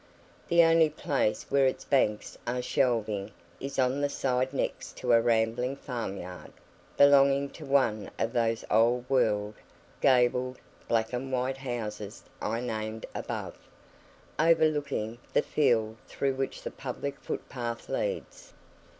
[0.47, 5.21] The only place where its banks are shelving is on the side next to a
[5.21, 6.51] rambling farm yard,
[6.97, 9.53] belonging to one of those old world,
[10.01, 13.55] gabled, black and white houses I named above,
[14.39, 18.53] overlooking the field through which the public footpath leads.